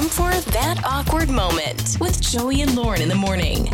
time 0.00 0.08
for 0.08 0.50
That 0.52 0.82
Awkward 0.84 1.28
Moment 1.28 1.98
with 2.00 2.20
Joey 2.22 2.62
and 2.62 2.74
Lauren 2.74 3.02
in 3.02 3.08
the 3.08 3.14
morning. 3.14 3.70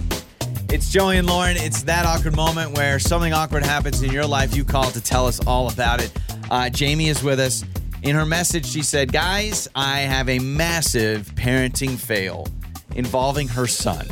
It's 0.68 0.90
Joey 0.90 1.18
and 1.18 1.28
Lauren. 1.28 1.56
It's 1.56 1.82
that 1.82 2.04
awkward 2.04 2.34
moment 2.34 2.76
where 2.76 2.98
something 2.98 3.32
awkward 3.32 3.64
happens 3.64 4.02
in 4.02 4.10
your 4.10 4.26
life. 4.26 4.56
You 4.56 4.64
call 4.64 4.90
to 4.90 5.00
tell 5.00 5.26
us 5.26 5.44
all 5.46 5.70
about 5.70 6.02
it. 6.02 6.12
Uh, 6.50 6.68
Jamie 6.68 7.08
is 7.08 7.22
with 7.22 7.38
us. 7.38 7.64
In 8.02 8.16
her 8.16 8.26
message, 8.26 8.66
she 8.66 8.82
said, 8.82 9.12
Guys, 9.12 9.68
I 9.76 10.00
have 10.00 10.28
a 10.28 10.38
massive 10.40 11.32
parenting 11.36 11.96
fail 11.96 12.48
involving 12.96 13.46
her 13.48 13.68
son. 13.68 14.08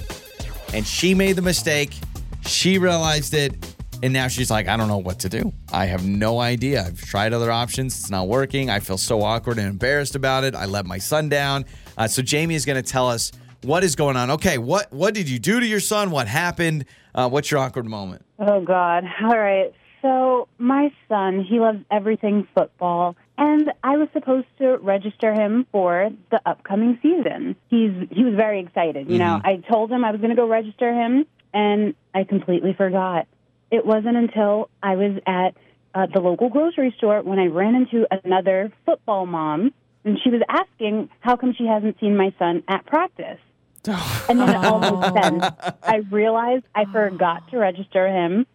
And 0.72 0.86
she 0.86 1.14
made 1.14 1.34
the 1.34 1.42
mistake. 1.42 1.94
She 2.46 2.78
realized 2.78 3.34
it. 3.34 3.73
And 4.02 4.12
now 4.12 4.28
she's 4.28 4.50
like, 4.50 4.68
I 4.68 4.76
don't 4.76 4.88
know 4.88 4.98
what 4.98 5.20
to 5.20 5.28
do. 5.28 5.52
I 5.72 5.86
have 5.86 6.06
no 6.06 6.40
idea. 6.40 6.84
I've 6.84 7.00
tried 7.00 7.32
other 7.32 7.50
options. 7.50 7.98
It's 7.98 8.10
not 8.10 8.28
working. 8.28 8.68
I 8.68 8.80
feel 8.80 8.98
so 8.98 9.22
awkward 9.22 9.58
and 9.58 9.68
embarrassed 9.68 10.14
about 10.14 10.44
it. 10.44 10.54
I 10.54 10.66
let 10.66 10.84
my 10.84 10.98
son 10.98 11.28
down. 11.28 11.64
Uh, 11.96 12.06
so 12.06 12.20
Jamie 12.22 12.54
is 12.54 12.64
going 12.66 12.82
to 12.82 12.88
tell 12.88 13.08
us 13.08 13.32
what 13.62 13.82
is 13.82 13.96
going 13.96 14.16
on. 14.16 14.30
Okay, 14.32 14.58
what 14.58 14.92
what 14.92 15.14
did 15.14 15.28
you 15.28 15.38
do 15.38 15.60
to 15.60 15.66
your 15.66 15.80
son? 15.80 16.10
What 16.10 16.28
happened? 16.28 16.84
Uh, 17.14 17.28
what's 17.28 17.50
your 17.50 17.60
awkward 17.60 17.86
moment? 17.86 18.24
Oh 18.38 18.60
God. 18.60 19.04
All 19.22 19.38
right. 19.38 19.72
So 20.02 20.48
my 20.58 20.92
son, 21.08 21.42
he 21.48 21.60
loves 21.60 21.78
everything 21.90 22.46
football, 22.54 23.16
and 23.38 23.72
I 23.82 23.96
was 23.96 24.08
supposed 24.12 24.48
to 24.58 24.76
register 24.76 25.32
him 25.32 25.66
for 25.72 26.10
the 26.30 26.42
upcoming 26.44 26.98
season. 27.02 27.56
He's 27.70 27.92
he 28.10 28.22
was 28.22 28.34
very 28.34 28.60
excited. 28.60 29.08
You 29.08 29.18
know, 29.18 29.40
I 29.42 29.62
told 29.66 29.90
him 29.90 30.04
I 30.04 30.10
was 30.10 30.20
going 30.20 30.30
to 30.30 30.36
go 30.36 30.46
register 30.46 30.92
him, 30.92 31.24
and 31.54 31.94
I 32.14 32.24
completely 32.24 32.74
forgot. 32.74 33.26
It 33.70 33.84
wasn't 33.84 34.16
until 34.16 34.70
I 34.82 34.96
was 34.96 35.18
at 35.26 35.54
uh, 35.94 36.06
the 36.12 36.20
local 36.20 36.48
grocery 36.48 36.94
store 36.96 37.22
when 37.22 37.38
I 37.38 37.46
ran 37.46 37.74
into 37.74 38.06
another 38.24 38.72
football 38.84 39.26
mom, 39.26 39.72
and 40.04 40.18
she 40.22 40.30
was 40.30 40.42
asking 40.48 41.08
how 41.20 41.36
come 41.36 41.54
she 41.56 41.66
hasn't 41.66 41.98
seen 42.00 42.16
my 42.16 42.34
son 42.38 42.62
at 42.68 42.84
practice. 42.86 43.38
And 44.26 44.40
then 44.40 44.48
it 44.48 44.56
all 44.56 44.78
makes 44.80 45.22
sense. 45.22 45.44
I 45.82 45.96
realized 46.10 46.64
I 46.74 46.86
forgot 46.86 47.50
to 47.50 47.58
register 47.58 48.08
him. 48.08 48.46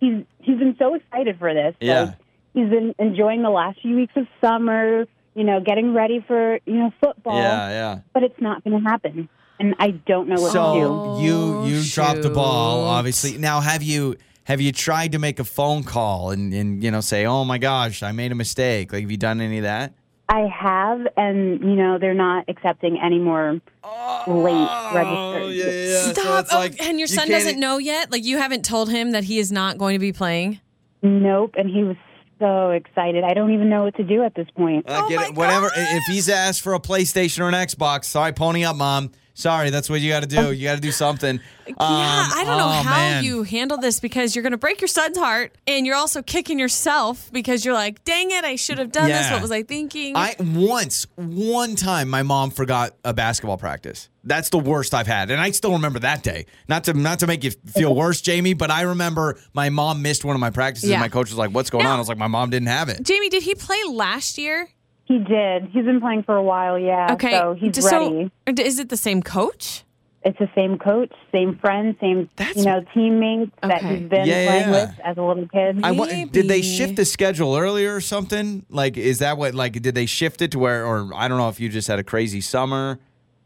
He's 0.00 0.24
he's 0.38 0.58
been 0.58 0.76
so 0.78 0.94
excited 0.94 1.38
for 1.38 1.52
this. 1.52 1.74
Yeah. 1.80 2.00
Like, 2.00 2.14
he's 2.54 2.70
been 2.70 2.94
enjoying 2.98 3.42
the 3.42 3.50
last 3.50 3.82
few 3.82 3.96
weeks 3.96 4.14
of 4.16 4.26
summer. 4.40 5.04
You 5.34 5.44
know, 5.44 5.60
getting 5.60 5.92
ready 5.92 6.24
for 6.26 6.58
you 6.64 6.74
know 6.74 6.92
football. 7.00 7.36
Yeah, 7.36 7.68
yeah. 7.68 7.98
But 8.14 8.22
it's 8.22 8.40
not 8.40 8.64
going 8.64 8.82
to 8.82 8.88
happen, 8.88 9.28
and 9.60 9.74
I 9.78 9.90
don't 9.90 10.28
know 10.28 10.40
what 10.40 10.48
to 10.48 10.52
do. 10.52 10.58
So 10.58 11.18
you 11.20 11.66
you 11.66 11.84
dropped 11.84 12.22
the 12.22 12.30
ball, 12.30 12.84
obviously. 12.84 13.36
Now 13.36 13.60
have 13.60 13.82
you 13.82 14.16
have 14.48 14.60
you 14.60 14.72
tried 14.72 15.12
to 15.12 15.18
make 15.18 15.38
a 15.38 15.44
phone 15.44 15.84
call 15.84 16.30
and, 16.30 16.52
and 16.52 16.82
you 16.82 16.90
know 16.90 17.00
say, 17.00 17.24
oh 17.26 17.44
my 17.44 17.58
gosh, 17.58 18.02
I 18.02 18.12
made 18.12 18.32
a 18.32 18.34
mistake? 18.34 18.92
Like 18.92 19.02
have 19.02 19.10
you 19.10 19.16
done 19.16 19.40
any 19.40 19.58
of 19.58 19.62
that? 19.64 19.92
I 20.30 20.40
have, 20.46 21.06
and 21.16 21.60
you 21.60 21.74
know, 21.74 21.98
they're 21.98 22.12
not 22.12 22.44
accepting 22.48 22.98
any 23.02 23.18
more 23.18 23.52
late 23.52 23.62
Oh, 23.84 24.92
registers. 24.94 25.56
yeah, 25.56 25.64
yeah, 25.64 25.88
yeah. 25.88 26.00
So 26.02 26.12
Stop. 26.12 26.46
Oh, 26.52 26.56
like 26.58 26.82
and 26.82 26.98
your 26.98 27.08
son 27.08 27.28
can't- 27.28 27.30
doesn't 27.30 27.58
know 27.60 27.78
yet? 27.78 28.10
Like, 28.12 28.24
you 28.24 28.36
haven't 28.36 28.64
told 28.64 28.90
him 28.90 29.12
that 29.12 29.24
he 29.24 29.38
is 29.38 29.50
not 29.50 29.78
going 29.78 29.94
to 29.94 29.98
be 29.98 30.12
playing? 30.12 30.60
Nope, 31.02 31.54
and 31.56 31.70
he 31.70 31.82
was 31.82 31.96
so 32.38 32.70
excited. 32.72 33.24
I 33.24 33.32
don't 33.34 33.52
even 33.54 33.68
know 33.70 33.84
what 33.84 33.96
to 33.96 34.04
do 34.04 34.22
at 34.22 34.34
this 34.34 34.48
point. 34.54 34.84
I 34.90 35.00
Oh 35.04 35.08
get 35.08 35.16
my 35.16 35.26
it. 35.28 35.34
Whatever. 35.34 35.70
If 35.74 36.04
he's 36.04 36.28
asked 36.28 36.60
for 36.62 36.74
a 36.74 36.80
PlayStation 36.80 37.40
or 37.40 37.48
an 37.48 37.54
Xbox, 37.54 38.04
sorry, 38.04 38.32
pony 38.32 38.64
up, 38.64 38.76
mom. 38.76 39.12
Sorry, 39.38 39.70
that's 39.70 39.88
what 39.88 40.00
you 40.00 40.10
got 40.10 40.20
to 40.24 40.26
do. 40.26 40.50
You 40.50 40.64
got 40.64 40.74
to 40.74 40.80
do 40.80 40.90
something. 40.90 41.40
Yeah, 41.68 41.74
Um, 41.74 42.30
I 42.34 42.44
don't 42.46 42.56
know 42.56 42.64
oh, 42.64 42.82
how 42.82 42.96
man. 42.96 43.24
you 43.24 43.42
handle 43.42 43.76
this 43.76 44.00
because 44.00 44.34
you're 44.34 44.42
going 44.42 44.52
to 44.52 44.56
break 44.56 44.80
your 44.80 44.88
son's 44.88 45.18
heart 45.18 45.54
and 45.66 45.84
you're 45.84 45.96
also 45.96 46.22
kicking 46.22 46.58
yourself 46.58 47.30
because 47.30 47.62
you're 47.62 47.74
like, 47.74 48.02
dang 48.04 48.30
it, 48.30 48.42
I 48.42 48.56
should 48.56 48.78
have 48.78 48.90
done 48.90 49.08
this. 49.08 49.30
What 49.30 49.42
was 49.42 49.50
I 49.50 49.64
thinking? 49.64 50.16
I 50.16 50.34
once, 50.40 51.06
one 51.16 51.76
time, 51.76 52.08
my 52.08 52.22
mom 52.22 52.52
forgot 52.52 52.96
a 53.04 53.12
basketball 53.12 53.58
practice. 53.58 54.08
That's 54.24 54.48
the 54.48 54.58
worst 54.58 54.94
I've 54.94 55.06
had, 55.06 55.30
and 55.30 55.38
I 55.42 55.50
still 55.50 55.72
remember 55.72 55.98
that 55.98 56.22
day. 56.22 56.46
Not 56.70 56.84
to 56.84 56.94
not 56.94 57.18
to 57.18 57.26
make 57.26 57.44
you 57.44 57.50
feel 57.50 57.94
worse, 57.94 58.22
Jamie, 58.22 58.54
but 58.54 58.70
I 58.70 58.82
remember 58.82 59.38
my 59.52 59.68
mom 59.68 60.00
missed 60.00 60.24
one 60.24 60.34
of 60.36 60.40
my 60.40 60.50
practices. 60.50 60.88
Yeah. 60.88 60.96
and 60.96 61.02
My 61.02 61.08
coach 61.10 61.28
was 61.28 61.36
like, 61.36 61.50
"What's 61.50 61.68
going 61.68 61.84
Now- 61.84 61.90
on?" 61.92 61.96
I 61.96 61.98
was 62.00 62.08
like, 62.08 62.18
"My 62.18 62.26
mom 62.28 62.48
didn't 62.48 62.68
have 62.68 62.88
it." 62.88 63.02
Jamie, 63.02 63.28
did 63.28 63.42
he 63.42 63.54
play 63.54 63.78
last 63.90 64.38
year? 64.38 64.68
He 65.08 65.18
did. 65.18 65.64
He's 65.72 65.86
been 65.86 66.00
playing 66.00 66.22
for 66.24 66.36
a 66.36 66.42
while, 66.42 66.78
yeah. 66.78 67.08
Okay. 67.14 67.32
So 67.32 67.54
he's 67.54 67.82
so, 67.88 68.30
ready. 68.46 68.62
is 68.62 68.78
it 68.78 68.90
the 68.90 68.96
same 68.96 69.22
coach? 69.22 69.82
It's 70.22 70.38
the 70.38 70.50
same 70.54 70.76
coach, 70.78 71.12
same 71.32 71.56
friends, 71.58 71.96
same 72.00 72.28
That's- 72.36 72.56
you 72.56 72.64
know 72.64 72.84
teammates 72.92 73.52
that 73.62 73.78
Okay. 73.78 73.96
he's 74.00 74.08
been 74.08 74.26
Yeah, 74.26 74.42
yeah, 74.42 74.46
playing 74.48 74.68
yeah. 74.68 74.70
with 74.86 75.00
as 75.02 75.16
a 75.16 75.22
little 75.22 75.48
kid. 75.48 75.80
I 75.82 75.92
wa- 75.92 76.06
did 76.06 76.32
they 76.32 76.42
Maybe. 76.42 76.62
shift 76.62 76.96
the 76.96 77.04
schedule 77.06 77.56
earlier 77.56 77.94
or 77.94 78.00
something? 78.02 78.66
Like, 78.68 78.98
is 78.98 79.20
that 79.20 79.38
what? 79.38 79.54
Like, 79.54 79.80
did 79.80 79.94
they 79.94 80.04
shift 80.06 80.42
it 80.42 80.50
to 80.50 80.58
where? 80.58 80.84
Or 80.84 81.10
I 81.14 81.26
don't 81.28 81.38
know 81.38 81.48
if 81.48 81.58
you 81.58 81.68
just 81.70 81.88
had 81.88 81.98
a 81.98 82.04
crazy 82.04 82.40
summer. 82.42 82.98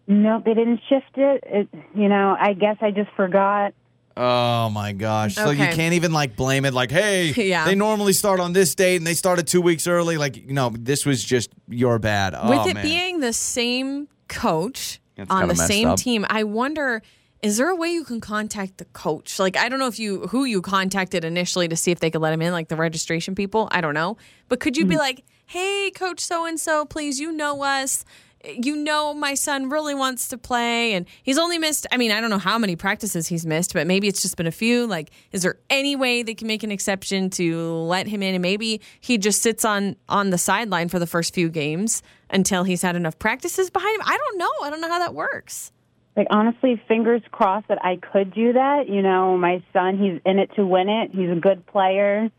no, 0.09 0.43
they 0.45 0.53
didn't 0.55 0.81
shift 0.89 1.17
it. 1.17 1.45
it. 1.47 1.69
You 1.95 2.09
know, 2.09 2.37
I 2.41 2.55
guess 2.55 2.77
I 2.81 2.91
just 2.91 3.11
forgot. 3.17 3.73
Oh 4.17 4.71
my 4.71 4.93
gosh! 4.93 5.35
So 5.35 5.51
you 5.51 5.63
Okay. 5.63 5.75
can't 5.75 5.95
even 5.95 6.13
like 6.13 6.37
blame 6.37 6.65
it. 6.65 6.75
Like, 6.75 6.91
hey, 6.91 7.33
Yeah. 7.37 7.65
they 7.65 7.75
normally 7.75 8.13
start 8.13 8.41
on 8.41 8.53
this 8.53 8.75
date 8.75 8.97
and 8.97 9.07
they 9.07 9.15
started 9.15 9.47
two 9.47 9.61
weeks 9.61 9.87
early. 9.87 10.17
Like, 10.17 10.37
you 10.37 10.53
know, 10.53 10.73
this 10.79 11.07
was 11.07 11.23
just 11.23 11.51
your 11.69 11.99
bad. 11.99 12.35
Oh, 12.37 12.51
With 12.51 12.67
it 12.67 12.75
man. 12.75 12.85
being 12.85 13.21
the 13.21 13.33
same 13.33 14.09
coach 14.29 15.01
That's 15.17 15.31
on 15.31 15.41
kinda 15.41 15.55
the 15.55 15.59
messed 15.59 15.69
same 15.69 15.89
up. 15.89 15.99
team, 15.99 16.27
I 16.29 16.45
wonder 16.45 17.03
is 17.43 17.57
there 17.57 17.69
a 17.69 17.75
way 17.75 17.89
you 17.89 18.05
can 18.05 18.21
contact 18.21 18.79
the 18.79 18.85
coach? 18.87 19.39
Like 19.39 19.57
I 19.57 19.69
don't 19.69 19.81
know 19.81 19.89
if 19.89 19.99
you 19.99 20.29
who 20.29 20.45
you 20.45 20.63
contacted 20.63 21.25
initially 21.25 21.69
to 21.69 21.77
see 21.77 21.91
if 21.91 21.99
they 21.99 22.11
could 22.11 22.21
let 22.21 22.33
him 22.33 22.41
in, 22.41 22.53
like 22.53 22.69
the 22.69 22.77
registration 22.77 23.35
people. 23.35 23.69
I 23.73 23.81
don't 23.81 23.95
know. 23.95 24.17
But 24.49 24.61
could 24.61 24.77
you 24.77 24.87
be 24.87 24.95
hmm. 24.95 25.01
like, 25.01 25.25
"Hey, 25.47 25.91
coach 25.93 26.21
so 26.21 26.47
and 26.47 26.59
so, 26.59 26.85
please, 26.85 27.19
you 27.19 27.33
know 27.33 27.63
us. 27.63 28.05
You 28.45 28.77
know 28.77 29.15
my 29.15 29.35
son 29.35 29.69
really 29.69 29.95
wants 29.95 30.29
to 30.29 30.39
play 30.39 30.95
and 30.95 31.07
he's 31.23 31.39
only 31.39 31.59
missed 31.59 31.87
I 31.93 31.97
mean, 31.97 32.11
I 32.11 32.21
don't 32.21 32.31
know 32.31 32.39
how 32.39 32.59
many 32.59 32.77
practices 32.77 33.27
he's 33.29 33.47
missed, 33.47 33.73
but 33.73 33.87
maybe 33.87 34.09
it's 34.09 34.23
just 34.23 34.37
been 34.37 34.47
a 34.47 34.53
few. 34.53 34.87
Like 34.87 35.11
is 35.31 35.43
there 35.43 35.57
any 35.71 35.97
way 35.97 36.23
they 36.23 36.35
can 36.35 36.49
make 36.49 36.63
an 36.63 36.73
exception 36.73 37.31
to 37.31 37.73
let 37.73 38.07
him 38.07 38.23
in 38.23 38.35
and 38.35 38.43
maybe 38.43 38.81
he 39.01 39.19
just 39.19 39.43
sits 39.43 39.65
on 39.65 39.97
on 40.09 40.31
the 40.31 40.39
sideline 40.39 40.89
for 40.89 40.99
the 40.99 41.07
first 41.07 41.35
few 41.35 41.49
games 41.49 42.03
until 42.31 42.65
he's 42.65 42.83
had 42.83 42.97
enough 42.97 43.19
practices 43.19 43.71
behind 43.71 43.95
him? 44.01 44.07
I 44.07 44.17
don't 44.17 44.39
know. 44.39 44.51
I 44.63 44.71
don't 44.71 44.81
know 44.81 44.89
how 44.89 44.99
that 44.99 45.15
works. 45.15 45.71
Like 46.17 46.27
honestly, 46.31 46.83
fingers 46.89 47.23
crossed 47.31 47.69
that 47.69 47.83
I 47.85 47.97
could 47.97 48.35
do 48.35 48.53
that. 48.55 48.89
You 48.89 49.03
know, 49.03 49.39
my 49.39 49.63
son, 49.73 49.99
he's 49.99 50.21
in 50.27 50.39
it 50.39 50.51
to 50.57 50.67
win 50.67 50.89
it. 50.89 51.11
He's 51.13 51.31
a 51.31 51.41
good 51.41 51.65
player. 51.67 52.31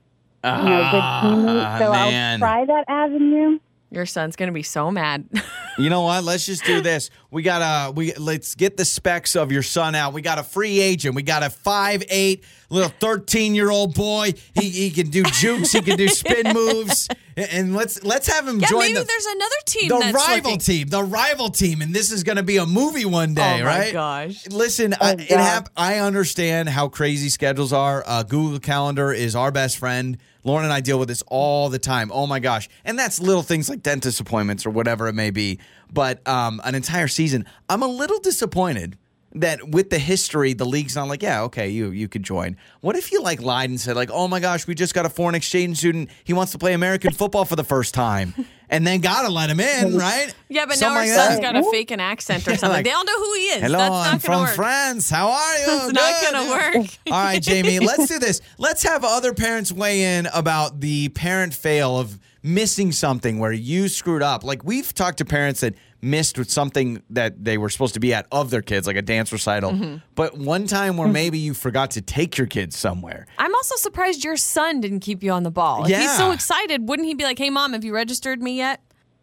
You 0.44 0.50
know, 0.50 0.90
good 0.92 1.02
teammate. 1.02 1.80
So 1.80 1.92
Ah, 1.92 1.92
man. 1.92 2.34
I'll 2.34 2.40
try 2.40 2.66
that 2.66 2.86
avenue. 2.90 3.60
Your 3.90 4.06
son's 4.06 4.36
going 4.36 4.48
to 4.48 4.54
be 4.54 4.64
so 4.64 4.92
mad. 4.92 5.28
You 5.78 5.90
know 5.90 6.02
what? 6.02 6.24
Let's 6.24 6.46
just 6.46 6.66
do 6.66 6.82
this. 6.82 7.10
We 7.32 7.42
got 7.42 7.60
to 7.60 7.92
we 7.92 8.14
let's 8.14 8.56
get 8.56 8.78
the 8.78 8.86
specs 8.86 9.36
of 9.36 9.52
your 9.52 9.64
son 9.64 9.96
out. 9.96 10.14
We 10.14 10.22
got 10.22 10.38
a 10.38 10.44
free 10.44 10.80
agent. 10.80 11.16
We 11.16 11.24
got 11.24 11.44
a 11.44 11.50
five 11.50 12.04
eight 12.10 12.44
little 12.70 12.92
thirteen 13.00 13.56
year 13.56 13.72
old 13.72 13.96
boy. 13.96 14.34
He, 14.54 14.70
he 14.70 14.92
can 14.92 15.10
do 15.10 15.24
jukes. 15.24 15.72
He 15.72 15.82
can 15.82 15.98
do 15.98 16.08
spin 16.08 16.54
moves. 16.54 17.08
And 17.36 17.76
let's 17.76 18.04
let's 18.04 18.28
have 18.28 18.48
him 18.48 18.60
yeah, 18.60 18.68
join 18.68 18.80
maybe 18.82 18.94
the 18.94 19.04
there's 19.04 19.26
another 19.26 19.56
team 19.66 19.90
the 19.90 20.00
that's 20.00 20.14
rival 20.16 20.52
looking- 20.52 20.60
team. 20.60 20.88
The 20.88 21.04
rival 21.04 21.50
team. 21.50 21.82
And 21.82 21.94
this 21.94 22.12
is 22.12 22.24
going 22.24 22.36
to 22.38 22.44
be 22.44 22.58
a 22.58 22.66
movie 22.66 23.06
one 23.06 23.34
day, 23.34 23.62
Oh 23.62 23.64
my 23.64 23.80
right? 23.80 23.94
gosh. 23.94 24.48
Listen, 24.50 24.94
I, 24.94 24.98
Oh, 25.02 25.10
it 25.14 25.30
God. 25.30 25.38
hap- 25.40 25.70
I 25.76 26.00
understand 26.00 26.70
how 26.70 26.88
crazy 26.90 27.30
schedules 27.30 27.74
are. 27.74 28.04
Uh, 28.06 28.24
Google 28.24 28.60
Calendar 28.60 29.12
is 29.12 29.36
our 29.36 29.52
best 29.52 29.78
friend. 29.78 30.18
Lauren 30.44 30.66
and 30.66 30.74
I 30.74 30.82
deal 30.82 31.00
with 31.00 31.08
this 31.08 31.24
all 31.28 31.70
the 31.70 31.80
time. 31.80 32.12
Oh 32.14 32.28
my 32.28 32.40
gosh. 32.40 32.68
And 32.84 33.00
that's 33.00 33.20
little 33.20 33.44
things 33.44 33.70
like 33.70 33.82
dentist 33.82 34.20
appointments 34.20 34.66
or 34.66 34.72
whatever 34.72 35.08
it 35.08 35.14
may 35.14 35.30
be. 35.32 35.60
But 35.92 36.28
um, 36.28 36.60
an 36.66 36.76
entire 36.76 37.08
season, 37.08 37.46
I'm 37.70 37.82
a 37.82 37.88
little 37.88 38.20
disappointed 38.20 38.98
that 39.36 39.70
with 39.70 39.90
the 39.90 40.00
history, 40.00 40.54
the 40.54 40.66
league's 40.66 40.96
not 40.96 41.08
like, 41.08 41.24
yeah, 41.24 41.42
okay, 41.44 41.70
you 41.70 41.90
you 41.90 42.08
could 42.08 42.24
join. 42.24 42.58
What 42.82 42.96
if 42.96 43.12
you 43.12 43.22
like 43.22 43.42
lied 43.42 43.70
and 43.70 43.80
said 43.80 43.96
like, 43.96 44.12
oh 44.12 44.28
my 44.28 44.40
gosh, 44.40 44.68
we 44.68 44.76
just 44.76 44.94
got 44.94 45.06
a 45.06 45.10
foreign 45.10 45.36
exchange 45.36 45.78
student. 45.80 46.10
He 46.24 46.34
wants 46.34 46.52
to 46.52 46.58
play 46.58 46.74
American 46.74 47.14
football 47.14 47.46
for 47.46 47.56
the 47.56 47.64
first 47.64 47.94
time, 47.94 48.34
and 48.74 48.86
then 48.86 49.00
gotta 49.02 49.30
let 49.30 49.50
him 49.50 49.60
in, 49.60 49.96
right? 49.98 50.34
Yeah, 50.50 50.66
but 50.66 50.76
Something 50.78 50.94
now 50.94 51.00
our 51.00 51.06
like 51.08 51.28
son's 51.30 51.40
that. 51.40 51.54
got 51.54 51.56
a 51.56 51.72
fake 51.72 51.92
an 51.92 52.00
accent 52.00 52.48
or 52.48 52.52
something. 52.58 52.70
like, 52.70 52.86
they 52.86 52.92
all 52.92 53.06
know 53.06 53.18
who 53.18 53.34
he 53.36 53.46
is. 53.48 53.62
Hello, 53.62 53.78
That's 53.78 53.92
I'm 53.94 54.02
not 54.04 54.10
going 54.12 54.20
from 54.20 54.34
to 54.34 54.40
work. 54.42 54.56
France. 54.56 55.10
How 55.10 55.30
are 55.30 55.58
you? 55.60 55.66
That's 55.94 55.94
not 55.94 56.34
gonna 56.34 56.50
work. 56.80 56.88
All 57.12 57.24
right, 57.24 57.42
Jamie, 57.42 57.80
let's 57.80 58.08
do 58.08 58.20
this. 58.28 58.42
Let's 58.58 58.84
have 58.84 59.04
other 59.04 59.34
parents 59.34 59.72
weigh 59.72 60.18
in 60.18 60.28
about 60.34 60.80
the 60.82 61.10
parent 61.10 61.54
fail 61.54 61.98
of 61.98 62.20
missing 62.46 62.92
something 62.92 63.40
where 63.40 63.54
you 63.54 63.88
screwed 63.88 64.22
up. 64.22 64.44
Like 64.44 64.64
we've 64.66 64.94
talked 64.94 65.20
to 65.20 65.26
parents 65.26 65.62
that 65.62 65.76
missed 66.02 66.38
with 66.38 66.52
something 66.52 67.02
that 67.12 67.46
they 67.46 67.58
were 67.58 67.70
supposed 67.70 67.94
to 67.94 68.00
be 68.02 68.14
at 68.14 68.28
of 68.30 68.50
their 68.50 68.62
kids, 68.62 68.86
like 68.86 68.98
a 68.98 69.02
dance 69.02 69.32
recital. 69.32 69.72
Mm-hmm. 69.72 69.96
But 70.16 70.38
one 70.38 70.68
time 70.68 70.98
where 70.98 71.08
maybe 71.08 71.40
you 71.40 71.54
forgot 71.54 71.92
to 71.92 72.02
take 72.02 72.38
your 72.38 72.46
kids 72.48 72.78
somewhere. 72.78 73.26
I'm 73.38 73.56
also 73.56 73.78
surprised 73.78 74.26
your 74.26 74.36
son 74.36 74.82
didn't 74.82 75.00
keep 75.00 75.24
you 75.24 75.32
on 75.32 75.44
the 75.44 75.52
ball. 75.52 75.86
If 75.86 75.98
he's 75.98 76.18
so 76.18 76.32
excited, 76.32 76.90
wouldn't 76.90 77.08
he 77.08 77.14
be 77.14 77.24
like, 77.24 77.38
"Hey, 77.40 77.50
mom, 77.50 77.72
have 77.72 77.86
you 77.86 77.94
registered 77.96 78.42
me 78.44 78.58
yet?" 78.58 78.63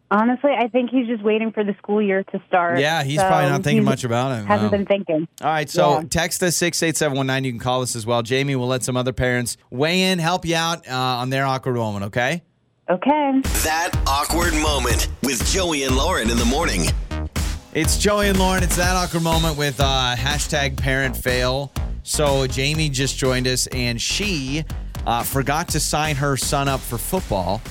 Honestly, 0.09 0.51
I 0.51 0.67
think 0.67 0.89
he's 0.89 1.07
just 1.07 1.23
waiting 1.23 1.53
for 1.53 1.63
the 1.63 1.73
school 1.77 2.01
year 2.01 2.21
to 2.23 2.41
start. 2.47 2.79
Yeah, 2.81 3.01
he's 3.01 3.17
So 3.21 3.27
probably 3.27 3.49
not 3.49 3.63
thinking 3.63 3.85
much 3.85 4.03
about 4.03 4.31
it. 4.37 4.45
Hasn't 4.45 4.69
Wow. 4.71 4.77
been 4.77 4.85
thinking. 4.85 5.25
All 5.41 5.47
right, 5.49 5.69
so 5.69 5.99
Yeah. 5.99 6.03
text 6.09 6.43
us 6.43 6.57
68719. 6.57 7.45
You 7.45 7.51
can 7.53 7.59
call 7.61 7.81
us 7.81 7.95
as 7.95 8.05
well. 8.05 8.21
Jamie 8.21 8.57
will 8.57 8.67
let 8.67 8.83
some 8.83 8.97
other 8.97 9.13
parents 9.13 9.55
weigh 9.69 10.01
in, 10.11 10.19
help 10.19 10.45
you 10.45 10.57
out 10.57 10.85
uh, 10.85 10.93
on 10.93 11.29
their 11.29 11.45
awkward 11.45 11.75
moment, 11.77 12.05
okay? 12.07 12.41
Okay. 12.89 13.39
That 13.63 13.91
awkward 14.05 14.53
moment 14.55 15.07
with 15.23 15.49
Joey 15.49 15.83
and 15.83 15.95
Lauren 15.95 16.29
in 16.29 16.35
the 16.37 16.43
morning. 16.45 16.87
It's 17.73 17.97
Joey 17.97 18.27
and 18.27 18.37
Lauren. 18.37 18.63
It's 18.63 18.75
that 18.75 18.97
awkward 18.97 19.23
moment 19.23 19.57
with 19.57 19.79
uh, 19.79 20.15
hashtag 20.17 20.75
parent 20.75 21.15
fail. 21.15 21.71
So 22.03 22.47
Jamie 22.47 22.89
just 22.89 23.17
joined 23.17 23.47
us, 23.47 23.67
and 23.67 24.01
she 24.01 24.65
uh, 25.07 25.23
forgot 25.23 25.69
to 25.69 25.79
sign 25.79 26.17
her 26.17 26.35
son 26.35 26.67
up 26.67 26.81
for 26.81 26.97
football. 26.97 27.61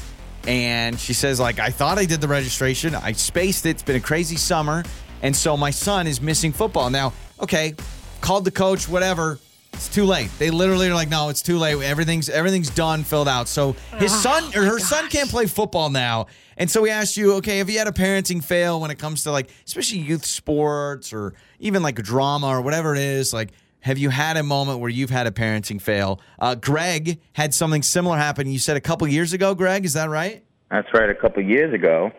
And 0.47 0.99
she 0.99 1.13
says, 1.13 1.39
like, 1.39 1.59
I 1.59 1.71
thought 1.71 1.99
I 1.99 2.05
did 2.05 2.21
the 2.21 2.29
registration. 2.29 2.95
I 2.95 3.13
spaced 3.13 3.67
it. 3.67 3.71
It's 3.71 3.83
been 3.83 3.97
a 3.97 4.01
crazy 4.01 4.37
summer. 4.37 4.85
And 5.23 5.37
so 5.37 5.57
my 5.57 5.71
son 5.71 6.07
is 6.07 6.21
missing 6.21 6.53
football. 6.53 6.91
Now, 6.91 7.13
okay, 7.41 7.75
called 8.21 8.45
the 8.45 8.51
coach, 8.51 8.89
whatever. 8.89 9.39
It's 9.73 9.89
too 9.89 10.05
late. 10.05 10.31
They 10.39 10.51
literally 10.51 10.89
are 10.89 10.95
like, 10.95 11.09
no, 11.09 11.29
it's 11.29 11.43
too 11.43 11.57
late. 11.59 11.81
Everything's 11.83 12.29
everything's 12.29 12.71
done, 12.71 13.05
filled 13.05 13.29
out. 13.29 13.49
So 13.49 13.73
his 13.99 14.13
oh 14.13 14.17
son 14.17 14.45
or 14.57 14.65
her 14.65 14.79
son 14.79 15.09
can't 15.09 15.31
play 15.31 15.47
football 15.47 15.91
now. 15.91 16.27
And 16.57 16.71
so 16.71 16.83
we 16.83 16.91
asked 16.91 17.17
you, 17.17 17.35
okay, 17.35 17.59
have 17.59 17.71
you 17.71 17.79
had 17.79 17.87
a 17.89 17.93
parenting 17.93 18.45
fail 18.45 18.81
when 18.81 18.91
it 18.91 18.99
comes 18.99 19.23
to 19.23 19.31
like, 19.31 19.51
especially 19.67 20.01
youth 20.01 20.27
sports 20.27 21.13
or 21.13 21.35
even 21.61 21.83
like 21.83 21.95
drama 21.97 22.49
or 22.49 22.61
whatever 22.61 22.95
it 22.95 23.01
is? 23.01 23.33
Like, 23.33 23.53
have 23.82 23.99
you 23.99 24.11
had 24.11 24.37
a 24.37 24.43
moment 24.43 24.81
where 24.81 24.91
you've 24.91 25.11
had 25.11 25.27
a 25.27 25.31
parenting 25.31 25.81
fail? 25.81 26.21
Uh, 26.38 26.55
Greg 26.55 27.21
had 27.32 27.55
something 27.55 27.82
similar 27.82 28.17
happen. 28.17 28.49
You 28.49 28.59
said 28.59 28.77
a 28.77 28.81
couple 28.81 29.06
years 29.09 29.32
ago, 29.32 29.55
Greg. 29.55 29.85
Is 29.85 29.94
that 29.94 30.09
right? 30.11 30.44
That's 30.71 30.88
right. 30.94 31.09
A 31.11 31.15
couple 31.15 31.43
years 31.43 31.73
ago, 31.75 32.11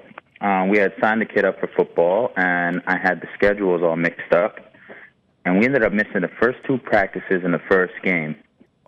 um, 0.42 0.70
we 0.70 0.78
had 0.78 0.94
signed 1.00 1.22
the 1.22 1.26
kid 1.26 1.46
up 1.46 1.60
for 1.60 1.68
football, 1.76 2.32
and 2.36 2.82
I 2.88 2.98
had 2.98 3.22
the 3.22 3.28
schedules 3.36 3.82
all 3.84 3.96
mixed 3.96 4.34
up, 4.34 4.58
and 5.46 5.60
we 5.60 5.66
ended 5.66 5.84
up 5.84 5.94
missing 5.94 6.22
the 6.22 6.32
first 6.42 6.58
two 6.68 6.78
practices 6.80 7.44
in 7.44 7.52
the 7.52 7.62
first 7.70 7.94
game. 8.04 8.36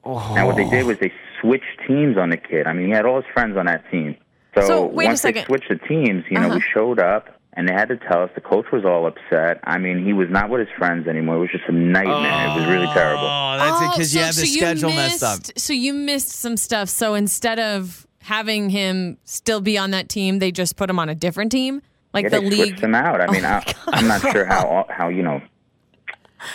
Oh. 0.03 0.35
And 0.35 0.45
what 0.47 0.57
they 0.57 0.69
did 0.69 0.85
was 0.85 0.97
they 0.99 1.13
switched 1.39 1.79
teams 1.87 2.17
on 2.17 2.29
the 2.29 2.37
kid. 2.37 2.67
I 2.67 2.73
mean, 2.73 2.87
he 2.87 2.91
had 2.91 3.05
all 3.05 3.17
his 3.21 3.31
friends 3.33 3.55
on 3.57 3.67
that 3.67 3.89
team. 3.89 4.17
So, 4.55 4.61
So, 4.67 4.85
wait 4.85 5.05
a 5.05 5.07
once 5.09 5.21
they 5.21 5.43
switched 5.45 5.69
the 5.69 5.77
teams, 5.87 6.25
you 6.29 6.37
know, 6.39 6.47
Uh-huh. 6.47 6.55
we 6.55 6.61
showed 6.73 6.99
up, 6.99 7.39
and 7.55 7.67
they 7.67 7.73
had 7.73 7.87
to 7.89 7.97
tell 7.97 8.23
us. 8.23 8.29
The 8.35 8.41
coach 8.41 8.65
was 8.71 8.83
all 8.85 9.05
upset. 9.07 9.59
I 9.63 9.77
mean, 9.77 10.03
he 10.05 10.13
was 10.13 10.27
not 10.29 10.49
with 10.49 10.59
his 10.59 10.69
friends 10.77 11.07
anymore. 11.07 11.37
It 11.37 11.39
was 11.39 11.51
just 11.51 11.65
a 11.67 11.71
nightmare. 11.71 12.47
It 12.47 12.59
was 12.59 12.67
really 12.67 12.87
terrible. 12.93 13.23
Oh, 13.25 13.57
that's 13.57 13.81
it 13.81 13.85
oh, 13.85 13.91
because 13.91 14.13
you 14.15 14.19
so- 14.21 14.25
had 14.25 14.33
the 14.33 14.39
so 14.39 14.45
you 14.45 14.57
schedule 14.59 14.89
messed 14.91 15.23
up. 15.23 15.39
So 15.57 15.73
you 15.73 15.93
missed 15.93 16.29
some 16.29 16.57
stuff. 16.57 16.89
So 16.89 17.13
instead 17.13 17.59
of 17.59 18.05
having 18.21 18.69
him 18.69 19.17
still 19.23 19.61
be 19.61 19.77
on 19.77 19.91
that 19.91 20.09
team, 20.09 20.39
they 20.39 20.51
just 20.51 20.75
put 20.75 20.89
him 20.89 20.97
on 20.99 21.09
a 21.09 21.15
different 21.15 21.51
team, 21.51 21.81
like 22.13 22.23
Yeah, 22.23 22.29
the 22.29 22.39
they 22.41 22.49
league. 22.49 22.59
Oh 22.59 22.65
switched 22.67 22.79
him 22.83 22.95
out. 22.95 23.21
I 23.21 23.25
oh 23.27 23.31
mean, 23.31 23.45
I, 23.45 23.63
I'm 23.87 24.07
not 24.07 24.21
sure 24.21 24.45
how 24.45 24.85
how 24.89 25.09
you 25.09 25.23
know 25.23 25.41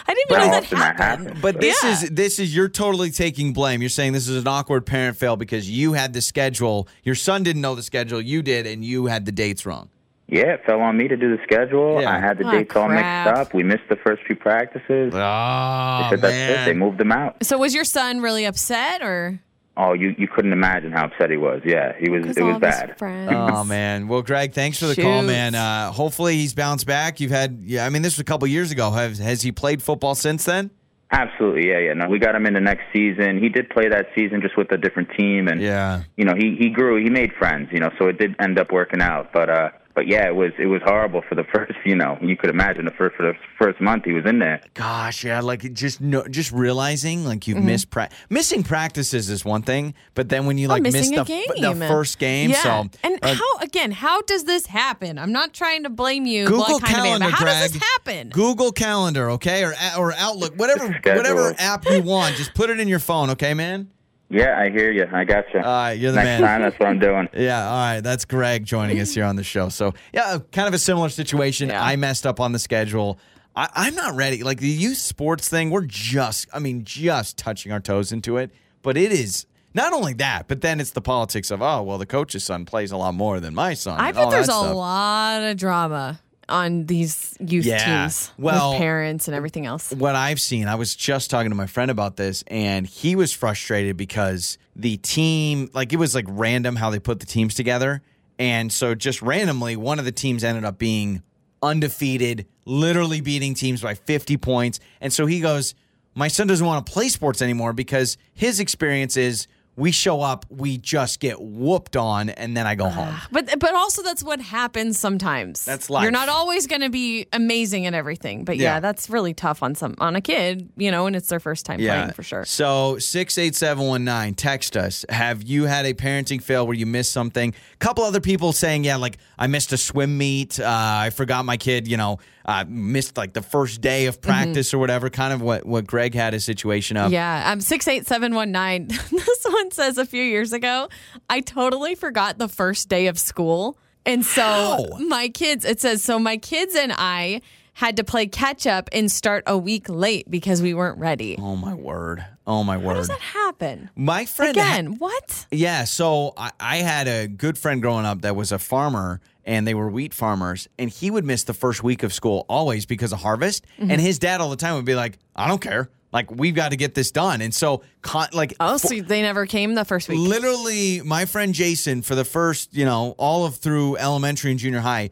I 0.07 0.15
didn't 0.15 0.31
even 0.31 0.39
know 0.47 0.51
that 0.53 0.63
often 0.65 0.79
that 0.79 0.97
happened. 1.01 1.27
happens. 1.29 1.41
But 1.43 1.61
this 1.61 1.83
Yeah. 1.83 1.93
is 1.93 2.11
this 2.11 2.39
is 2.39 2.55
you're 2.55 2.69
totally 2.69 3.11
taking 3.11 3.53
blame. 3.55 3.81
You're 3.81 3.89
saying 3.89 4.13
this 4.13 4.29
is 4.29 4.37
an 4.43 4.47
awkward 4.47 4.85
parent 4.85 5.17
fail 5.17 5.37
because 5.37 5.71
you 5.71 5.95
had 5.95 6.13
the 6.13 6.21
schedule. 6.21 6.89
Your 7.05 7.15
son 7.15 7.43
didn't 7.43 7.63
know 7.63 7.75
the 7.75 7.83
schedule. 7.83 8.21
You 8.21 8.43
did, 8.43 8.67
and 8.67 8.85
you 8.85 9.07
had 9.07 9.25
the 9.25 9.33
dates 9.33 9.65
wrong. 9.65 9.89
Yeah, 10.31 10.55
it 10.55 10.65
fell 10.67 10.81
on 10.81 10.97
me 10.97 11.09
to 11.09 11.17
do 11.17 11.35
the 11.37 11.43
schedule. 11.43 12.03
Yeah. 12.03 12.11
I 12.15 12.21
had 12.21 12.37
the 12.39 12.45
Ah, 12.45 12.53
dates 12.53 12.77
all 12.77 12.89
mixed 12.89 13.03
up. 13.05 13.55
We 13.55 13.63
missed 13.63 13.89
the 13.89 13.97
first 13.97 14.23
few 14.27 14.37
practices. 14.37 15.15
Oh 15.15 16.01
They 16.03 16.11
said 16.11 16.21
that's 16.21 16.35
it. 16.35 16.65
They 16.67 16.75
moved 16.75 16.99
them 16.99 17.13
out. 17.13 17.43
So 17.45 17.57
was 17.59 17.75
your 17.75 17.85
son 17.85 18.21
really 18.21 18.45
upset 18.45 19.01
or? 19.03 19.41
Oh, 19.81 19.93
you 19.93 20.15
you 20.19 20.27
couldn't 20.27 20.53
imagine 20.53 20.91
how 20.93 21.05
upset 21.07 21.31
he 21.31 21.37
was. 21.37 21.63
Yeah, 21.65 21.93
he 21.99 22.11
was. 22.11 22.37
It 22.37 22.43
was 22.43 22.57
of 22.57 22.61
bad. 22.61 22.99
friends. 22.99 23.31
Oh 23.33 23.63
man. 23.65 24.09
Well, 24.09 24.23
Greg, 24.23 24.53
thanks 24.53 24.79
for 24.79 24.87
the 24.87 24.97
call, 25.01 25.23
man. 25.23 25.55
Uh, 25.55 25.93
hopefully 25.93 26.37
he's 26.37 26.53
bounced 26.53 26.85
back. 26.85 27.21
You've 27.21 27.31
had, 27.31 27.61
yeah. 27.65 27.87
I 27.87 27.89
mean, 27.89 28.03
this 28.03 28.15
was 28.17 28.21
a 28.21 28.25
couple 28.25 28.49
years 28.49 28.71
ago. 28.73 28.91
Have, 28.91 29.17
has 29.19 29.43
he 29.43 29.53
played 29.53 29.81
football 29.83 30.15
since 30.17 30.45
then? 30.45 30.71
Absolutely. 31.13 31.69
Yeah, 31.71 31.79
yeah. 31.79 31.93
No, 31.95 32.07
we 32.09 32.19
got 32.19 32.35
him 32.35 32.45
in 32.45 32.53
the 32.55 32.61
next 32.61 32.83
season. 32.93 33.39
He 33.41 33.49
did 33.49 33.71
play 33.71 33.89
that 33.89 34.09
season 34.15 34.43
just 34.43 34.59
with 34.59 34.71
a 34.73 34.77
different 34.77 35.09
team, 35.17 35.49
and 35.49 35.63
Yeah. 35.63 36.03
you 36.17 36.25
know 36.27 36.35
he 36.37 36.57
he 36.59 36.69
grew. 36.71 37.03
He 37.03 37.09
made 37.09 37.33
friends. 37.39 37.69
You 37.73 37.79
know, 37.79 37.91
so 37.99 38.09
it 38.09 38.19
did 38.19 38.35
end 38.41 38.59
up 38.59 38.73
working 38.73 39.01
out. 39.01 39.33
But 39.33 39.49
uh, 39.49 39.71
but 39.99 40.07
yeah, 40.07 40.29
it 40.29 40.37
was 40.37 40.53
it 40.61 40.67
was 40.67 40.81
horrible 40.85 41.23
for 41.29 41.35
the 41.35 41.43
first. 41.53 41.73
You 41.85 41.97
know, 41.97 42.17
you 42.23 42.37
could 42.37 42.51
imagine 42.51 42.85
the 42.85 42.93
first 42.93 43.17
for 43.17 43.25
the 43.25 43.35
first 43.59 43.81
month 43.81 44.05
he 44.05 44.13
was 44.13 44.25
in 44.27 44.39
there. 44.39 44.61
Gosh, 44.75 45.25
yeah. 45.25 45.41
Like 45.41 45.73
just 45.75 46.01
no, 46.01 46.25
just 46.29 46.53
realizing 46.53 47.25
like 47.25 47.41
Mm-hmm. 47.41 47.57
you've 47.57 47.65
missed 47.65 47.91
pra- 47.91 48.11
missing 48.31 48.63
practices 48.63 49.29
is 49.29 49.45
one 49.45 49.63
thing, 49.63 49.95
but 50.15 50.29
then 50.29 50.47
when 50.47 50.57
you 50.57 50.67
Oh, 50.67 50.71
like 50.71 50.83
miss 50.83 50.93
missing 50.95 51.17
the, 51.17 51.25
the 51.25 51.87
first 51.89 52.21
game, 52.21 52.51
Yeah. 52.51 52.63
so 52.63 52.89
and 53.03 53.19
uh, 53.23 53.35
how 53.35 53.59
again? 53.61 53.91
How 53.91 54.23
does 54.23 54.45
this 54.45 54.67
happen? 54.67 55.19
I'm 55.19 55.33
not 55.33 55.53
trying 55.53 55.83
to 55.83 55.91
blame 55.91 56.27
you. 56.27 56.45
Google 56.47 56.61
well, 56.69 56.75
I 56.75 56.77
of 56.77 56.83
am, 56.85 56.95
Calendar, 56.95 57.25
but 57.27 57.33
how 57.35 57.45
Greg. 57.45 57.63
does 57.63 57.73
this 57.73 57.83
happen? 57.83 58.29
Google 58.29 58.71
Calendar, 58.71 59.31
okay, 59.33 59.65
or 59.65 59.75
or 59.99 60.13
Outlook, 60.17 60.55
whatever 60.57 60.87
whatever 61.05 61.55
app 61.59 61.85
you 61.87 62.03
want. 62.03 62.37
Just 62.37 62.55
put 62.55 62.71
it 62.71 62.79
in 62.79 62.87
your 62.87 63.01
phone, 63.01 63.31
okay, 63.31 63.53
man. 63.55 63.91
Yeah, 64.31 64.59
I 64.59 64.69
hear 64.71 64.91
you. 64.93 65.07
I 65.11 65.25
got 65.25 65.45
you. 65.55 65.61
All 65.61 65.65
right, 65.65 65.93
you're 65.93 66.13
the 66.13 66.17
Next 66.17 66.41
man. 66.41 66.41
time, 66.43 66.63
that's 66.63 66.79
what 66.79 66.89
I'm 66.89 66.99
doing. 66.99 67.29
Yeah, 67.35 67.67
all 67.67 67.77
right. 67.77 68.01
That's 68.01 68.25
Greg 68.25 68.65
joining 68.65 69.01
us 69.01 69.15
here 69.15 69.25
on 69.25 69.37
the 69.37 69.45
show. 69.45 69.69
So, 69.71 69.95
yeah, 70.13 70.39
kind 70.53 70.69
of 70.69 70.75
a 70.75 70.79
similar 70.79 71.09
situation. 71.09 71.71
Yeah. 71.71 71.83
I 71.83 71.97
messed 71.97 72.27
up 72.27 72.39
on 72.41 72.53
the 72.53 72.59
schedule. 72.59 73.19
I, 73.57 73.69
I'm 73.75 73.95
not 73.95 74.15
ready. 74.17 74.43
Like 74.43 74.59
the 74.61 74.69
youth 74.69 74.99
sports 74.99 75.49
thing, 75.49 75.71
we're 75.71 75.87
just, 75.87 76.47
I 76.53 76.59
mean, 76.59 76.85
just 76.85 77.39
touching 77.39 77.73
our 77.73 77.81
toes 77.81 78.13
into 78.13 78.37
it. 78.37 78.51
But 78.83 78.97
it 78.97 79.13
is 79.13 79.47
not 79.73 79.93
only 79.93 80.13
that, 80.15 80.47
but 80.47 80.61
then 80.61 80.81
it's 80.81 80.91
the 80.91 81.01
politics 81.01 81.51
of, 81.51 81.63
oh, 81.63 81.83
well, 81.83 81.99
the 81.99 82.07
coach's 82.07 82.45
son 82.45 82.67
plays 82.67 82.93
a 82.93 82.97
lot 82.97 83.15
more 83.15 83.41
than 83.41 83.55
my 83.55 83.75
son. 83.75 83.99
I 83.99 84.09
and 84.09 84.17
bet 84.17 84.31
there's 84.31 84.49
a 84.49 84.57
lot 84.57 85.43
of 85.43 85.57
drama 85.57 86.21
on 86.49 86.87
these 86.87 87.37
youth 87.41 87.65
Yeah. 87.67 88.03
teams 88.05 88.31
Well- 88.39 88.71
with 88.73 88.79
parents 88.79 89.29
and 89.29 89.35
everything 89.35 89.67
else. 89.67 89.91
what 89.93 90.15
I've 90.15 90.41
seen, 90.41 90.67
I 90.69 90.75
was 90.77 90.95
just 90.95 91.31
talking 91.31 91.51
to 91.51 91.57
my 91.57 91.67
friend 91.67 91.91
about 91.91 92.17
this, 92.17 92.43
and 92.47 92.87
he 92.87 93.15
was 93.17 93.33
frustrated 93.33 93.97
because 93.97 94.59
the 94.77 94.97
team, 94.99 95.71
like, 95.75 95.93
it 95.93 95.97
was 95.97 96.15
like 96.15 96.25
random 96.29 96.77
how 96.77 96.91
they 96.91 96.99
put 96.99 97.21
the 97.21 97.27
teams 97.27 97.55
together. 97.55 98.03
And 98.39 98.73
so, 98.73 98.95
just 98.95 99.21
randomly, 99.21 99.75
one 99.77 99.99
of 99.99 100.05
the 100.05 100.13
teams 100.13 100.45
ended 100.45 100.65
up 100.65 100.79
being 100.79 101.23
undefeated, 101.63 102.47
literally 102.65 103.21
beating 103.21 103.55
teams 103.55 103.81
by 103.83 103.95
50 103.95 104.37
points. 104.37 104.79
And 105.01 105.13
so 105.13 105.27
he 105.27 105.41
goes, 105.41 105.75
My 106.15 106.29
son 106.29 106.47
doesn't 106.49 106.67
want 106.67 106.85
to 106.85 106.93
play 106.93 107.09
sports 107.09 107.41
anymore 107.43 107.73
because 107.73 108.17
his 108.35 108.59
experience 108.59 109.17
is 109.17 109.47
we 109.79 109.93
show 109.93 110.21
up, 110.21 110.45
we 110.51 110.77
just 110.77 111.21
get 111.21 111.41
whooped 111.41 111.97
on, 111.97 112.31
and 112.31 112.57
then 112.57 112.67
I 112.67 112.75
go 112.75 112.89
home. 112.89 113.15
But 113.31 113.61
but 113.61 113.75
also 113.75 114.03
that's 114.03 114.23
what 114.23 114.41
happens 114.41 114.99
sometimes. 114.99 115.65
That's 115.65 115.89
life. 115.91 116.03
You're 116.03 116.11
not 116.11 116.29
always 116.29 116.67
going 116.67 116.81
to 116.81 116.89
be 116.89 117.27
amazing 117.33 117.87
at 117.87 117.95
everything. 117.95 118.45
But 118.45 118.57
yeah. 118.57 118.75
Yeah. 118.75 118.81
that's 118.81 119.09
really 119.09 119.35
tough 119.35 119.63
on 119.63 119.75
some 119.75 119.95
on 119.99 120.17
a 120.17 120.21
kid, 120.21 120.71
you 120.77 120.91
know, 120.91 121.07
and 121.07 121.15
it's 121.15 121.29
their 121.29 121.41
first 121.41 121.65
time 121.67 121.79
playing 121.79 122.11
for 122.13 122.23
sure. 122.23 122.45
So 122.45 122.99
six 122.99 123.39
eight 123.39 123.55
seven 123.55 123.87
one 123.87 124.05
nine. 124.05 124.35
Text 124.35 124.77
us. 124.77 125.05
Have 125.09 125.43
you 125.45 125.65
had 125.65 125.87
a 125.87 125.95
parenting 125.95 126.43
fail 126.43 126.67
where 126.67 126.75
you 126.75 126.87
missed 126.87 127.13
something? 127.13 127.55
A 127.75 127.77
couple 127.77 128.03
other 128.03 128.21
people 128.21 128.53
saying, 128.53 128.85
yeah, 128.85 128.97
like 128.97 129.19
I 129.39 129.47
missed 129.47 129.73
a 129.73 129.77
swim 129.77 130.19
meet. 130.19 130.59
Uh, 130.59 130.65
I 130.67 131.11
forgot 131.11 131.45
my 131.45 131.57
kid. 131.57 131.87
You 131.87 131.97
know, 131.99 132.19
uh, 132.45 132.65
missed 132.67 133.17
like 133.17 133.35
the 133.35 133.43
first 133.43 133.81
day 133.81 134.07
of 134.07 134.21
practice 134.21 134.73
or 134.73 134.79
whatever. 134.79 135.11
Kind 135.11 135.33
of 135.33 135.43
what 135.43 135.67
what 135.67 135.87
Greg 135.87 136.15
had 136.15 136.35
a 136.35 136.41
situation 136.41 136.97
of. 136.97 137.13
Yeah, 137.13 137.53
um, 137.53 137.61
six 137.61 137.87
eight 137.87 138.07
seven 138.07 138.35
one 138.35 138.51
nine. 138.51 138.89
This 139.29 139.45
one 139.45 139.68
says 139.73 139.99
a 139.99 140.07
few 140.07 140.23
years 140.23 140.53
ago, 140.53 140.89
I 141.29 141.41
totally 141.41 141.95
forgot 141.95 142.39
the 142.39 142.49
first 142.49 142.89
day 142.89 143.07
of 143.07 143.19
school, 143.19 143.79
and 144.07 144.25
so 144.25 144.43
How? 144.43 144.87
my 144.99 145.29
kids. 145.29 145.65
It 145.65 145.81
says 145.81 146.03
so. 146.03 146.19
My 146.19 146.37
kids 146.37 146.75
and 146.75 146.93
I 146.97 147.43
had 147.75 147.97
to 147.97 148.03
play 148.03 148.27
catch 148.27 148.67
up 148.67 148.89
and 148.91 149.11
start 149.11 149.45
a 149.47 149.57
week 149.57 149.89
late 149.89 150.29
because 150.29 150.61
we 150.61 150.75
weren't 150.75 150.99
ready. 150.99 151.37
Oh 151.39 151.55
my 151.55 151.75
word. 151.75 152.25
Oh 152.45 152.65
my 152.65 152.75
How 152.75 152.81
word. 152.81 152.93
How 152.95 152.99
does 152.99 153.09
that 153.09 153.21
happen? 153.21 153.89
My 153.95 154.25
friend 154.25 154.57
Again, 154.57 154.99
what? 154.99 155.47
Yeah, 155.53 155.85
so 155.85 156.33
I, 156.37 156.51
I 156.59 156.77
had 156.79 157.07
a 157.07 157.29
good 157.29 157.57
friend 157.57 157.81
growing 157.81 158.05
up 158.05 158.23
that 158.23 158.35
was 158.35 158.51
a 158.51 158.59
farmer, 158.59 159.21
and 159.45 159.65
they 159.65 159.75
were 159.75 159.89
wheat 159.89 160.13
farmers, 160.13 160.67
and 160.77 160.91
he 160.91 161.11
would 161.11 161.25
miss 161.25 161.45
the 161.45 161.55
first 161.55 161.85
week 161.85 162.03
of 162.03 162.13
school 162.13 162.47
always 162.49 162.85
because 162.85 163.13
of 163.13 163.21
harvest. 163.21 163.65
Mm-hmm. 163.79 163.93
And 163.93 164.01
his 164.01 164.19
dad 164.19 164.41
all 164.41 164.51
the 164.51 164.57
time 164.57 164.75
would 164.75 164.85
be 164.85 164.97
like, 164.97 165.19
"I 165.37 165.47
don't 165.47 165.61
care, 165.61 165.89
like 166.13 166.31
we've 166.31 166.55
got 166.55 166.71
to 166.71 166.77
get 166.77 166.95
this 166.95 167.11
done." 167.11 167.41
And 167.41 167.55
so, 167.55 167.83
con- 168.03 168.29
like, 168.33 168.55
Oh, 168.61 168.77
so 168.77 169.01
they 169.01 169.23
never 169.23 169.47
came 169.47 169.75
the 169.75 169.85
first 169.85 170.09
week. 170.09 170.19
literally, 170.19 171.01
my 171.03 171.25
friend 171.25 171.55
Jason 171.55 172.03
for 172.03 172.15
the 172.15 172.25
first, 172.25 172.75
you 172.75 172.85
know, 172.85 173.15
all 173.19 173.45
of 173.47 173.57
through 173.57 173.97
elementary 173.97 174.51
and 174.51 174.61
junior 174.61 174.81
high. 174.81 175.11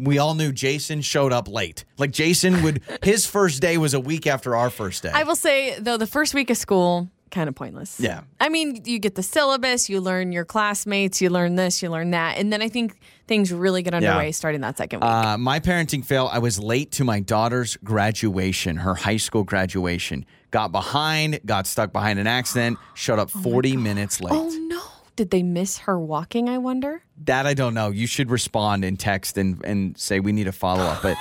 We 0.00 0.18
all 0.18 0.34
knew 0.36 0.52
Jason 0.52 1.00
showed 1.00 1.32
up 1.32 1.48
late. 1.48 1.84
Like 1.96 2.12
Jason 2.12 2.62
would, 2.62 2.82
his 3.02 3.26
first 3.26 3.60
day 3.60 3.78
was 3.78 3.94
a 3.94 4.00
week 4.00 4.28
after 4.28 4.54
our 4.54 4.70
first 4.70 5.02
day. 5.02 5.10
I 5.12 5.24
will 5.24 5.34
say 5.34 5.76
though, 5.80 5.96
the 5.96 6.06
first 6.06 6.34
week 6.34 6.50
of 6.50 6.56
school 6.56 7.10
kind 7.32 7.48
of 7.48 7.56
pointless. 7.56 7.98
Yeah. 7.98 8.20
I 8.40 8.48
mean, 8.48 8.82
you 8.84 9.00
get 9.00 9.16
the 9.16 9.24
syllabus, 9.24 9.88
you 9.90 10.00
learn 10.00 10.30
your 10.30 10.44
classmates, 10.44 11.20
you 11.20 11.30
learn 11.30 11.56
this, 11.56 11.82
you 11.82 11.90
learn 11.90 12.12
that, 12.12 12.38
and 12.38 12.52
then 12.52 12.62
I 12.62 12.68
think 12.68 12.98
things 13.26 13.52
really 13.52 13.82
get 13.82 13.92
underway 13.92 14.30
starting 14.32 14.60
that 14.62 14.78
second 14.78 15.00
week. 15.00 15.10
Uh, 15.10 15.36
my 15.36 15.58
parenting 15.60 16.04
fail. 16.04 16.30
I 16.32 16.38
was 16.38 16.58
late 16.60 16.92
to 16.92 17.04
my 17.04 17.18
daughter's 17.20 17.76
graduation, 18.12 18.76
her 18.76 18.94
high 18.94 19.16
school 19.18 19.42
graduation. 19.44 20.24
Got 20.50 20.72
behind, 20.72 21.40
got 21.44 21.66
stuck 21.66 21.92
behind 21.92 22.18
an 22.18 22.26
accident, 22.26 22.78
showed 22.94 23.18
up 23.18 23.30
40 23.42 23.76
minutes 23.76 24.20
oh, 24.22 24.26
late. 24.26 24.34
oh 24.34 24.66
no! 24.68 24.82
Did 25.16 25.30
they 25.30 25.42
miss 25.42 25.78
her 25.78 25.98
walking? 25.98 26.48
I 26.48 26.58
wonder. 26.58 27.02
That 27.24 27.46
I 27.46 27.54
don't 27.54 27.74
know. 27.74 27.90
You 27.90 28.06
should 28.06 28.30
respond 28.30 28.84
in 28.84 28.96
text 28.96 29.36
and, 29.36 29.62
and 29.64 29.98
say 29.98 30.20
we 30.20 30.32
need 30.32 30.46
a 30.46 30.52
follow 30.52 30.84
up. 30.84 31.04
Oh 31.04 31.14
but 31.14 31.16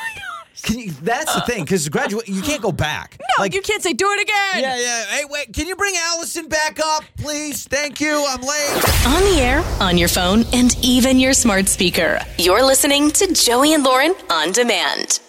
can 0.64 0.80
you, 0.80 0.92
that's 0.92 1.34
the 1.34 1.42
thing 1.42 1.64
because 1.64 1.88
graduate, 1.90 2.28
you 2.28 2.42
can't 2.42 2.62
go 2.62 2.72
back. 2.72 3.20
No, 3.38 3.46
you 3.46 3.62
can't 3.62 3.84
say 3.84 3.94
do 3.94 4.10
it 4.12 4.22
again. 4.22 4.64
Yeah, 4.64 4.78
yeah. 4.78 5.06
Hey, 5.06 5.24
wait. 5.30 5.54
Can 5.54 5.68
you 5.68 5.76
bring 5.76 5.94
Allison 5.98 6.48
back 6.48 6.80
up, 6.84 7.04
please? 7.18 7.66
Thank 7.66 8.02
you. 8.02 8.26
I'm 8.28 8.42
late. 8.42 9.06
On 9.08 9.22
the 9.34 9.40
air, 9.40 9.64
on 9.80 9.98
your 9.98 10.10
phone, 10.10 10.44
and 10.54 10.76
even 10.84 11.20
your 11.20 11.34
smart 11.34 11.68
speaker. 11.68 12.20
You're 12.38 12.66
listening 12.66 13.12
to 13.12 13.34
Joey 13.34 13.74
and 13.74 13.84
Lauren 13.84 14.16
on 14.30 14.52
demand. 14.52 15.20